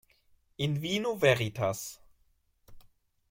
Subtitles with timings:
[0.67, 1.83] In vino veritas.